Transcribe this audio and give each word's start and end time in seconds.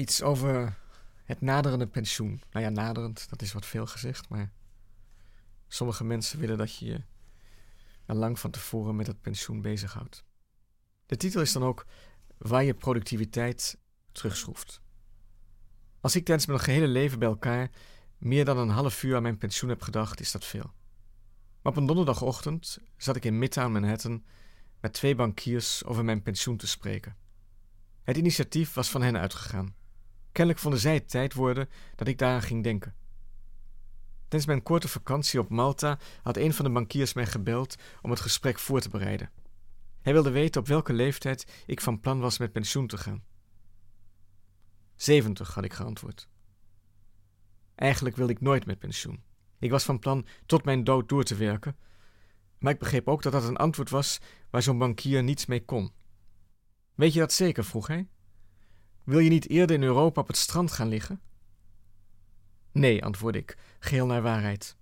Iets 0.00 0.22
over 0.22 0.78
het 1.24 1.40
naderende 1.40 1.86
pensioen. 1.86 2.42
Nou 2.50 2.64
ja, 2.64 2.70
naderend, 2.70 3.28
dat 3.30 3.42
is 3.42 3.52
wat 3.52 3.66
veel 3.66 3.86
gezegd, 3.86 4.28
maar 4.28 4.52
sommige 5.68 6.04
mensen 6.04 6.38
willen 6.38 6.58
dat 6.58 6.76
je 6.76 6.86
je 6.86 7.02
al 8.06 8.16
lang 8.16 8.38
van 8.38 8.50
tevoren 8.50 8.96
met 8.96 9.06
het 9.06 9.20
pensioen 9.20 9.60
bezighoudt. 9.60 10.24
De 11.06 11.16
titel 11.16 11.40
is 11.40 11.52
dan 11.52 11.62
ook 11.62 11.86
Waar 12.38 12.64
je 12.64 12.74
productiviteit 12.74 13.78
terugschroeft. 14.12 14.80
Als 16.00 16.16
ik 16.16 16.24
tijdens 16.24 16.46
mijn 16.46 16.60
gehele 16.60 16.88
leven 16.88 17.18
bij 17.18 17.28
elkaar 17.28 17.70
meer 18.18 18.44
dan 18.44 18.58
een 18.58 18.68
half 18.68 19.02
uur 19.02 19.16
aan 19.16 19.22
mijn 19.22 19.38
pensioen 19.38 19.70
heb 19.70 19.82
gedacht, 19.82 20.20
is 20.20 20.32
dat 20.32 20.44
veel. 20.44 20.72
Maar 21.62 21.72
op 21.72 21.76
een 21.76 21.86
donderdagochtend 21.86 22.78
zat 22.96 23.16
ik 23.16 23.24
in 23.24 23.38
Midtown 23.38 23.72
Manhattan 23.72 24.24
met 24.80 24.92
twee 24.92 25.14
bankiers 25.14 25.84
over 25.84 26.04
mijn 26.04 26.22
pensioen 26.22 26.56
te 26.56 26.66
spreken. 26.66 27.16
Het 28.02 28.16
initiatief 28.16 28.74
was 28.74 28.90
van 28.90 29.02
hen 29.02 29.18
uitgegaan. 29.18 29.78
Kennelijk 30.32 30.62
vonden 30.62 30.80
zij 30.80 30.94
het 30.94 31.10
tijd 31.10 31.34
worden 31.34 31.68
dat 31.96 32.08
ik 32.08 32.18
daaraan 32.18 32.42
ging 32.42 32.62
denken. 32.62 32.94
Tijdens 34.20 34.46
mijn 34.46 34.62
korte 34.62 34.88
vakantie 34.88 35.40
op 35.40 35.48
Malta 35.48 35.98
had 36.22 36.36
een 36.36 36.54
van 36.54 36.64
de 36.64 36.70
bankiers 36.70 37.12
mij 37.12 37.26
gebeld 37.26 37.74
om 38.02 38.10
het 38.10 38.20
gesprek 38.20 38.58
voor 38.58 38.80
te 38.80 38.88
bereiden. 38.88 39.30
Hij 40.00 40.12
wilde 40.12 40.30
weten 40.30 40.60
op 40.60 40.66
welke 40.66 40.92
leeftijd 40.92 41.62
ik 41.66 41.80
van 41.80 42.00
plan 42.00 42.20
was 42.20 42.38
met 42.38 42.52
pensioen 42.52 42.86
te 42.86 42.98
gaan. 42.98 43.24
Zeventig, 44.96 45.54
had 45.54 45.64
ik 45.64 45.72
geantwoord. 45.72 46.28
Eigenlijk 47.74 48.16
wilde 48.16 48.32
ik 48.32 48.40
nooit 48.40 48.66
met 48.66 48.78
pensioen. 48.78 49.22
Ik 49.58 49.70
was 49.70 49.84
van 49.84 49.98
plan 49.98 50.26
tot 50.46 50.64
mijn 50.64 50.84
dood 50.84 51.08
door 51.08 51.24
te 51.24 51.34
werken, 51.34 51.76
maar 52.58 52.72
ik 52.72 52.78
begreep 52.78 53.08
ook 53.08 53.22
dat 53.22 53.32
dat 53.32 53.44
een 53.44 53.56
antwoord 53.56 53.90
was 53.90 54.20
waar 54.50 54.62
zo'n 54.62 54.78
bankier 54.78 55.22
niets 55.22 55.46
mee 55.46 55.64
kon. 55.64 55.92
Weet 56.94 57.12
je 57.12 57.20
dat 57.20 57.32
zeker? 57.32 57.64
vroeg 57.64 57.86
hij. 57.86 58.08
Wil 59.10 59.18
je 59.18 59.30
niet 59.30 59.48
eerder 59.48 59.76
in 59.76 59.82
Europa 59.82 60.20
op 60.20 60.26
het 60.26 60.36
strand 60.36 60.72
gaan 60.72 60.88
liggen? 60.88 61.20
Nee, 62.72 63.04
antwoordde 63.04 63.40
ik, 63.40 63.58
geheel 63.78 64.06
naar 64.06 64.22
waarheid. 64.22 64.76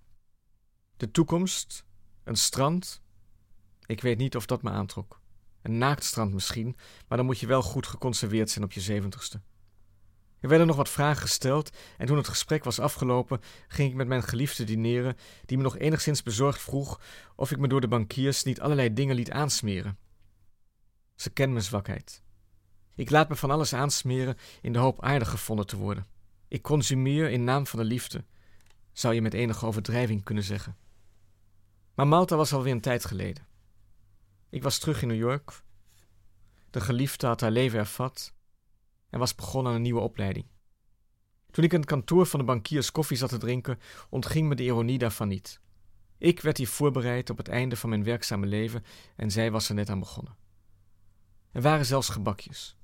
De 0.97 1.11
toekomst, 1.11 1.85
een 2.23 2.35
strand, 2.35 3.01
ik 3.85 4.01
weet 4.01 4.17
niet 4.17 4.35
of 4.35 4.45
dat 4.45 4.61
me 4.61 4.69
aantrok. 4.69 5.21
Een 5.61 5.77
naaktstrand 5.77 6.33
misschien, 6.33 6.75
maar 7.07 7.17
dan 7.17 7.25
moet 7.25 7.39
je 7.39 7.47
wel 7.47 7.61
goed 7.61 7.87
geconserveerd 7.87 8.49
zijn 8.49 8.65
op 8.65 8.71
je 8.71 8.81
zeventigste. 8.81 9.41
Er 10.39 10.49
werden 10.49 10.67
nog 10.67 10.75
wat 10.75 10.89
vragen 10.89 11.21
gesteld 11.21 11.77
en 11.97 12.05
toen 12.05 12.17
het 12.17 12.27
gesprek 12.27 12.63
was 12.63 12.79
afgelopen, 12.79 13.41
ging 13.67 13.89
ik 13.89 13.95
met 13.95 14.07
mijn 14.07 14.23
geliefde 14.23 14.63
dineren, 14.63 15.17
die 15.45 15.57
me 15.57 15.63
nog 15.63 15.77
enigszins 15.77 16.23
bezorgd 16.23 16.61
vroeg 16.61 17.01
of 17.35 17.51
ik 17.51 17.57
me 17.57 17.67
door 17.67 17.81
de 17.81 17.87
bankiers 17.87 18.43
niet 18.43 18.61
allerlei 18.61 18.93
dingen 18.93 19.15
liet 19.15 19.31
aansmeren. 19.31 19.97
Ze 21.15 21.29
kent 21.29 21.51
mijn 21.51 21.63
zwakheid. 21.63 22.21
Ik 22.99 23.09
laat 23.09 23.29
me 23.29 23.35
van 23.35 23.51
alles 23.51 23.73
aansmeren 23.73 24.37
in 24.61 24.73
de 24.73 24.79
hoop 24.79 25.01
aardig 25.01 25.29
gevonden 25.29 25.67
te 25.67 25.77
worden. 25.77 26.07
Ik 26.47 26.61
consumeer 26.61 27.29
in 27.29 27.43
naam 27.43 27.67
van 27.67 27.79
de 27.79 27.85
liefde, 27.85 28.25
zou 28.91 29.13
je 29.13 29.21
met 29.21 29.33
enige 29.33 29.65
overdrijving 29.65 30.23
kunnen 30.23 30.43
zeggen. 30.43 30.77
Maar 31.93 32.07
Malta 32.07 32.35
was 32.35 32.53
alweer 32.53 32.71
een 32.71 32.81
tijd 32.81 33.05
geleden. 33.05 33.47
Ik 34.49 34.63
was 34.63 34.77
terug 34.77 35.01
in 35.01 35.07
New 35.07 35.17
York. 35.17 35.61
De 36.69 36.81
geliefde 36.81 37.27
had 37.27 37.41
haar 37.41 37.51
leven 37.51 37.79
ervat 37.79 38.33
en 39.09 39.19
was 39.19 39.35
begonnen 39.35 39.71
aan 39.71 39.77
een 39.77 39.83
nieuwe 39.83 40.01
opleiding. 40.01 40.45
Toen 41.51 41.63
ik 41.63 41.73
in 41.73 41.79
het 41.79 41.89
kantoor 41.89 42.25
van 42.25 42.39
de 42.39 42.45
bankiers 42.45 42.91
koffie 42.91 43.17
zat 43.17 43.29
te 43.29 43.37
drinken, 43.37 43.79
ontging 44.09 44.47
me 44.47 44.55
de 44.55 44.63
ironie 44.63 44.97
daarvan 44.97 45.27
niet. 45.27 45.61
Ik 46.17 46.41
werd 46.41 46.57
hier 46.57 46.67
voorbereid 46.67 47.29
op 47.29 47.37
het 47.37 47.47
einde 47.47 47.75
van 47.75 47.89
mijn 47.89 48.03
werkzame 48.03 48.45
leven 48.45 48.83
en 49.15 49.31
zij 49.31 49.51
was 49.51 49.69
er 49.69 49.75
net 49.75 49.89
aan 49.89 49.99
begonnen. 49.99 50.35
Er 51.51 51.61
waren 51.61 51.85
zelfs 51.85 52.09
gebakjes. 52.09 52.77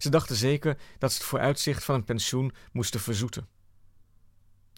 Ze 0.00 0.10
dachten 0.10 0.36
zeker 0.36 0.78
dat 0.98 1.12
ze 1.12 1.18
het 1.18 1.26
vooruitzicht 1.26 1.84
van 1.84 1.94
een 1.94 2.04
pensioen 2.04 2.52
moesten 2.72 3.00
verzoeten. 3.00 3.48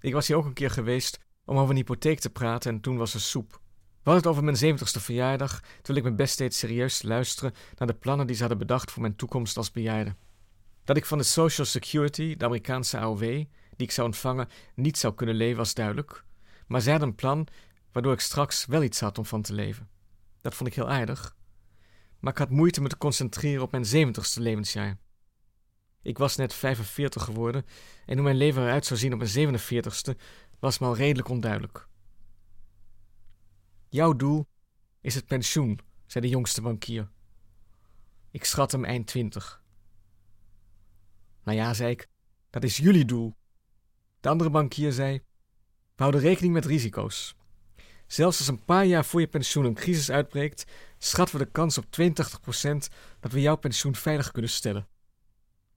Ik 0.01 0.13
was 0.13 0.27
hier 0.27 0.37
ook 0.37 0.45
een 0.45 0.53
keer 0.53 0.71
geweest 0.71 1.19
om 1.45 1.57
over 1.57 1.71
een 1.71 1.77
hypotheek 1.77 2.19
te 2.19 2.31
praten 2.31 2.73
en 2.73 2.81
toen 2.81 2.97
was 2.97 3.15
er 3.15 3.21
soep. 3.21 3.61
We 4.03 4.11
het 4.11 4.27
over 4.27 4.45
mijn 4.45 4.57
zeventigste 4.57 5.01
verjaardag, 5.01 5.61
terwijl 5.61 5.97
ik 5.97 6.03
mijn 6.03 6.17
best 6.17 6.39
deed 6.39 6.55
serieus 6.55 7.03
luisteren 7.03 7.55
naar 7.79 7.89
de 7.89 7.95
plannen 7.95 8.27
die 8.27 8.35
ze 8.35 8.41
hadden 8.41 8.59
bedacht 8.59 8.91
voor 8.91 9.03
mijn 9.03 9.17
toekomst 9.17 9.57
als 9.57 9.71
bejaarde. 9.71 10.17
Dat 10.85 10.97
ik 10.97 11.07
van 11.07 11.19
de 11.19 11.25
Social 11.25 11.67
Security, 11.67 12.37
de 12.37 12.45
Amerikaanse 12.45 12.99
AOW, 12.99 13.21
die 13.21 13.47
ik 13.77 13.91
zou 13.91 14.07
ontvangen, 14.07 14.49
niet 14.75 14.99
zou 14.99 15.15
kunnen 15.15 15.35
leven 15.35 15.57
was 15.57 15.75
duidelijk, 15.75 16.25
maar 16.67 16.81
zij 16.81 16.91
hadden 16.91 17.11
een 17.11 17.15
plan 17.15 17.47
waardoor 17.93 18.13
ik 18.13 18.21
straks 18.21 18.67
wel 18.67 18.83
iets 18.83 19.01
had 19.01 19.19
om 19.19 19.27
van 19.27 19.43
te 19.43 19.53
leven. 19.53 19.89
Dat 20.41 20.55
vond 20.55 20.69
ik 20.69 20.75
heel 20.75 20.91
aardig, 20.91 21.37
maar 22.19 22.33
ik 22.33 22.39
had 22.39 22.51
moeite 22.51 22.81
me 22.81 22.89
te 22.89 22.99
concentreren 22.99 23.63
op 23.63 23.71
mijn 23.71 23.87
zeventigste 23.87 24.41
levensjaar. 24.41 24.99
Ik 26.03 26.19
was 26.19 26.37
net 26.37 26.55
45 26.55 27.25
geworden 27.25 27.67
en 28.07 28.15
hoe 28.15 28.25
mijn 28.25 28.37
leven 28.37 28.63
eruit 28.63 28.87
zou 28.87 29.01
zien 29.01 29.13
op 29.13 29.19
mijn 29.19 29.63
47ste 29.63 30.21
was 30.59 30.79
me 30.79 30.87
al 30.87 30.97
redelijk 30.97 31.29
onduidelijk. 31.29 31.89
Jouw 33.89 34.17
doel 34.17 34.47
is 35.01 35.15
het 35.15 35.27
pensioen, 35.27 35.81
zei 36.07 36.25
de 36.25 36.31
jongste 36.31 36.61
bankier. 36.61 37.11
Ik 38.31 38.45
schat 38.45 38.73
hem 38.73 38.85
eind 38.85 39.07
twintig. 39.07 39.63
Nou 41.45 41.59
ja, 41.59 41.75
zei 41.75 41.91
ik, 41.91 42.09
dat 42.51 42.65
is 42.65 42.77
jullie 42.77 43.05
doel. 43.05 43.35
De 44.21 44.29
andere 44.29 44.51
bankier 44.51 44.93
zei: 44.93 45.23
We 45.97 46.03
houden 46.03 46.21
rekening 46.21 46.53
met 46.53 46.65
risico's. 46.65 47.37
Zelfs 48.07 48.39
als 48.39 48.49
een 48.49 48.65
paar 48.65 48.85
jaar 48.85 49.05
voor 49.05 49.21
je 49.21 49.27
pensioen 49.27 49.65
een 49.65 49.75
crisis 49.75 50.11
uitbreekt, 50.11 50.65
schatten 50.99 51.39
we 51.39 51.45
de 51.45 51.51
kans 51.51 51.79
op 51.79 51.85
82% 51.85 51.89
dat 53.21 53.33
we 53.33 53.41
jouw 53.41 53.57
pensioen 53.57 53.95
veilig 53.95 54.31
kunnen 54.31 54.51
stellen. 54.51 54.89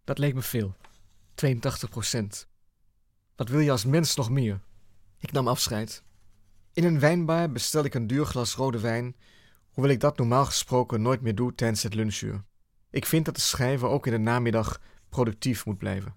Dat 0.05 0.17
leek 0.17 0.33
me 0.33 0.41
veel. 0.41 0.75
82%. 1.45 2.47
Wat 3.35 3.49
wil 3.49 3.59
je 3.59 3.71
als 3.71 3.85
mens 3.85 4.15
nog 4.15 4.29
meer? 4.29 4.61
Ik 5.19 5.31
nam 5.31 5.47
afscheid. 5.47 6.03
In 6.73 6.83
een 6.83 6.99
wijnbar 6.99 7.51
bestelde 7.51 7.87
ik 7.87 7.93
een 7.93 8.07
duur 8.07 8.25
glas 8.25 8.55
rode 8.55 8.79
wijn, 8.79 9.15
hoewel 9.71 9.91
ik 9.91 9.99
dat 9.99 10.17
normaal 10.17 10.45
gesproken 10.45 11.01
nooit 11.01 11.21
meer 11.21 11.35
doe 11.35 11.55
tijdens 11.55 11.83
het 11.83 11.93
lunchuur. 11.93 12.43
Ik 12.89 13.05
vind 13.05 13.25
dat 13.25 13.35
de 13.35 13.41
schrijver 13.41 13.87
ook 13.87 14.05
in 14.05 14.11
de 14.11 14.17
namiddag 14.17 14.81
productief 15.09 15.65
moet 15.65 15.77
blijven. 15.77 16.15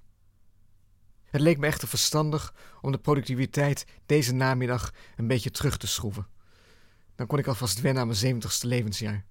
Het 1.25 1.41
leek 1.41 1.59
me 1.59 1.67
echter 1.67 1.89
verstandig 1.89 2.55
om 2.81 2.93
de 2.93 2.99
productiviteit 2.99 3.87
deze 4.07 4.35
namiddag 4.35 4.93
een 5.17 5.27
beetje 5.27 5.51
terug 5.51 5.77
te 5.77 5.87
schroeven. 5.87 6.27
Dan 7.15 7.27
kon 7.27 7.39
ik 7.39 7.47
alvast 7.47 7.81
wennen 7.81 8.01
aan 8.01 8.09
mijn 8.09 8.19
zeventigste 8.19 8.67
levensjaar. 8.67 9.25